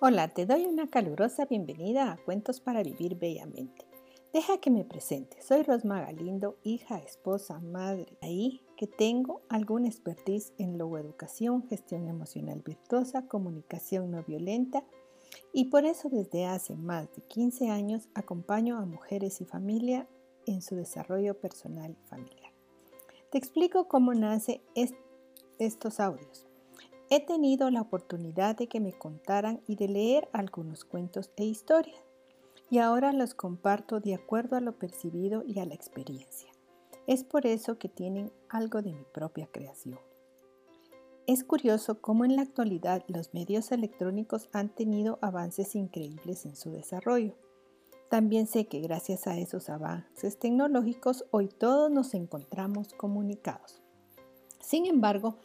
[0.00, 3.84] Hola, te doy una calurosa bienvenida a Cuentos para Vivir Bellamente.
[4.32, 5.42] Deja que me presente.
[5.42, 8.16] Soy Rosma Galindo, hija, esposa, madre.
[8.22, 14.84] Ahí que tengo alguna expertise en logoeducación, gestión emocional virtuosa, comunicación no violenta
[15.52, 20.06] y por eso desde hace más de 15 años acompaño a mujeres y familia
[20.46, 22.52] en su desarrollo personal y familiar.
[23.32, 24.62] Te explico cómo nace
[25.58, 26.47] estos audios.
[27.10, 32.02] He tenido la oportunidad de que me contaran y de leer algunos cuentos e historias,
[32.70, 36.50] y ahora los comparto de acuerdo a lo percibido y a la experiencia.
[37.06, 39.98] Es por eso que tienen algo de mi propia creación.
[41.26, 46.70] Es curioso cómo en la actualidad los medios electrónicos han tenido avances increíbles en su
[46.70, 47.34] desarrollo.
[48.10, 53.80] También sé que gracias a esos avances tecnológicos hoy todos nos encontramos comunicados.
[54.60, 55.36] Sin embargo,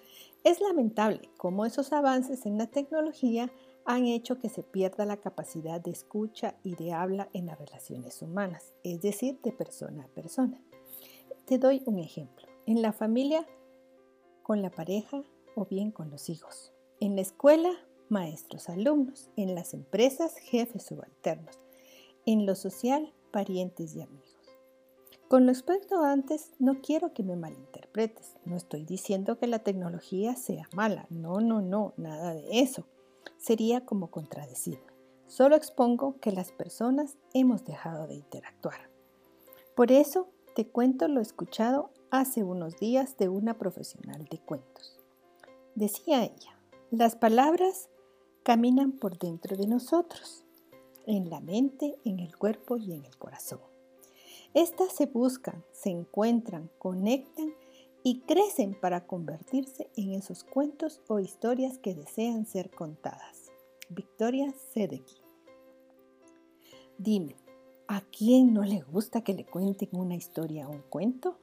[0.44, 3.52] es lamentable cómo esos avances en la tecnología
[3.86, 8.22] han hecho que se pierda la capacidad de escucha y de habla en las relaciones
[8.22, 10.62] humanas, es decir, de persona a persona.
[11.46, 12.48] Te doy un ejemplo.
[12.66, 13.46] En la familia,
[14.42, 15.24] con la pareja
[15.56, 16.74] o bien con los hijos.
[17.00, 17.72] En la escuela,
[18.08, 19.30] maestros, alumnos.
[19.36, 21.58] En las empresas, jefes subalternos.
[22.26, 24.23] En lo social, parientes y amigos.
[25.34, 28.36] Con lo expuesto antes, no quiero que me malinterpretes.
[28.46, 31.08] No estoy diciendo que la tecnología sea mala.
[31.10, 32.86] No, no, no, nada de eso.
[33.40, 34.94] Sería como contradecirme.
[35.26, 38.92] Solo expongo que las personas hemos dejado de interactuar.
[39.76, 45.00] Por eso te cuento lo escuchado hace unos días de una profesional de cuentos.
[45.74, 46.60] Decía ella,
[46.92, 47.90] las palabras
[48.44, 50.46] caminan por dentro de nosotros,
[51.08, 53.73] en la mente, en el cuerpo y en el corazón.
[54.54, 57.54] Estas se buscan, se encuentran, conectan
[58.04, 63.52] y crecen para convertirse en esos cuentos o historias que desean ser contadas.
[63.90, 65.22] Victoria Sedeki.
[67.00, 67.36] Dime,
[67.88, 71.40] ¿a quién no le gusta que le cuenten una historia o un cuento?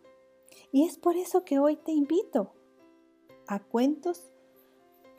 [0.70, 2.52] Y es por eso que hoy te invito
[3.48, 4.30] a cuentos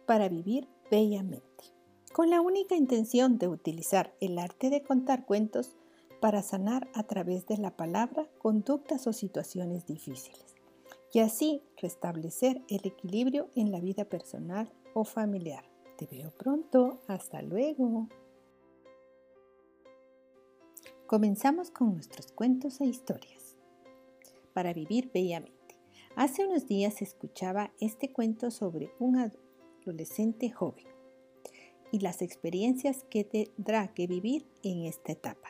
[0.05, 1.73] para vivir bellamente,
[2.13, 5.75] con la única intención de utilizar el arte de contar cuentos
[6.21, 10.55] para sanar a través de la palabra conductas o situaciones difíciles
[11.11, 15.65] y así restablecer el equilibrio en la vida personal o familiar.
[15.97, 18.07] Te veo pronto, hasta luego.
[21.07, 23.57] Comenzamos con nuestros cuentos e historias
[24.53, 25.75] para vivir bellamente.
[26.15, 30.85] Hace unos días escuchaba este cuento sobre un adolescente joven
[31.91, 35.49] y las experiencias que tendrá que vivir en esta etapa.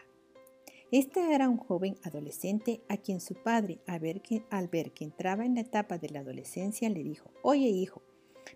[0.91, 5.61] Este era un joven adolescente a quien su padre, al ver, que, entraba en la
[5.61, 8.01] etapa de la adolescencia, le dijo, oye hijo,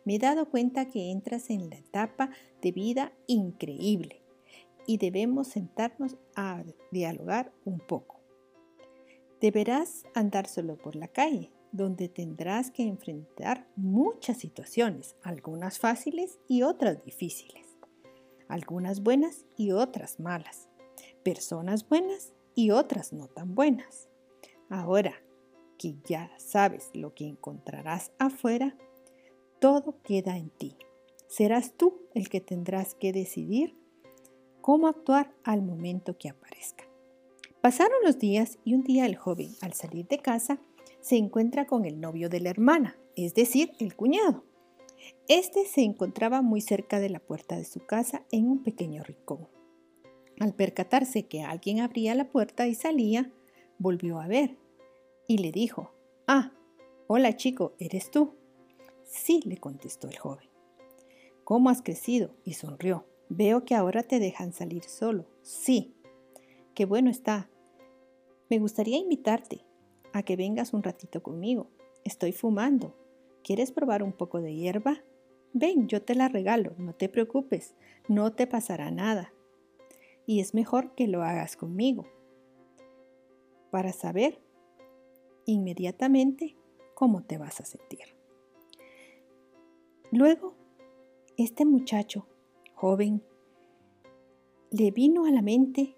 [0.04, 2.32] me he dado cuenta que entras en la etapa
[2.62, 4.22] de vida increíble
[4.86, 8.20] y debemos sentarnos a dialogar un poco.
[9.40, 16.64] Deberás andar solo por la calle, donde tendrás que enfrentar muchas situaciones, algunas fáciles y
[16.64, 17.78] otras difíciles,
[18.50, 20.68] algunas buenas y otras malas
[21.26, 24.08] personas buenas y otras no tan buenas.
[24.70, 25.16] Ahora
[25.80, 28.78] que ya sabes lo que encontrarás afuera,
[29.60, 30.78] todo queda en ti.
[31.28, 33.76] Serás tú el que tendrás que decidir
[34.62, 36.86] cómo actuar al momento que aparezca.
[37.60, 40.62] Pasaron los días y un día el joven, al salir de casa,
[41.02, 44.44] se encuentra con el novio de la hermana, es decir, el cuñado.
[45.28, 49.48] Este se encontraba muy cerca de la puerta de su casa en un pequeño rincón.
[50.40, 53.32] Al percatarse que alguien abría la puerta y salía,
[53.78, 54.58] volvió a ver
[55.28, 55.92] y le dijo,
[56.28, 56.52] Ah,
[57.08, 58.36] hola chico, ¿eres tú?
[59.06, 60.50] Sí, le contestó el joven.
[61.44, 62.36] ¿Cómo has crecido?
[62.44, 63.06] Y sonrió.
[63.30, 65.26] Veo que ahora te dejan salir solo.
[65.42, 65.96] Sí.
[66.74, 67.50] Qué bueno está.
[68.50, 69.64] Me gustaría invitarte
[70.12, 71.70] a que vengas un ratito conmigo.
[72.04, 72.96] Estoy fumando.
[73.44, 75.02] ¿Quieres probar un poco de hierba?
[75.54, 77.76] Ven, yo te la regalo, no te preocupes,
[78.10, 79.32] no te pasará nada
[80.26, 82.06] y es mejor que lo hagas conmigo
[83.72, 84.42] para saber
[85.46, 86.56] inmediatamente
[86.94, 88.16] cómo te vas a sentir.
[90.12, 90.56] Luego,
[91.38, 92.28] este muchacho
[92.74, 93.22] joven
[94.72, 95.98] le vino a la mente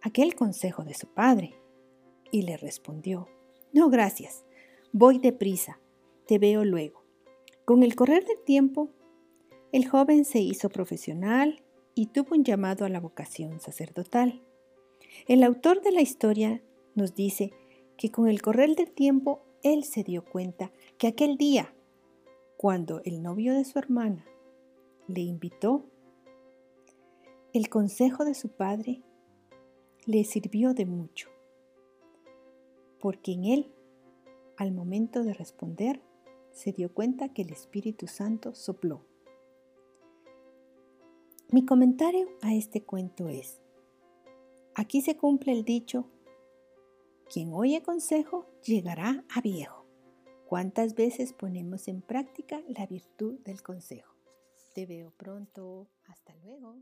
[0.00, 1.54] aquel consejo de su padre
[2.30, 3.28] y le respondió,
[3.72, 4.44] no gracias,
[4.92, 5.80] voy deprisa,
[6.26, 7.04] te veo luego.
[7.64, 8.90] Con el correr del tiempo,
[9.70, 11.62] el joven se hizo profesional
[11.94, 14.42] y tuvo un llamado a la vocación sacerdotal.
[15.26, 16.62] El autor de la historia
[16.94, 17.52] nos dice
[17.96, 21.74] que con el correr del tiempo él se dio cuenta que aquel día,
[22.56, 24.26] cuando el novio de su hermana
[25.06, 25.84] le invitó,
[27.52, 29.02] El consejo de su padre
[30.06, 31.28] le sirvió de mucho,
[32.98, 33.72] porque en él,
[34.56, 36.00] al momento de responder,
[36.50, 39.04] se dio cuenta que el Espíritu Santo sopló.
[41.52, 43.60] Mi comentario a este cuento es,
[44.74, 46.08] aquí se cumple el dicho,
[47.30, 49.84] quien oye consejo llegará a viejo.
[50.46, 54.14] ¿Cuántas veces ponemos en práctica la virtud del consejo?
[54.74, 55.90] Te veo pronto.
[56.06, 56.78] Hasta luego.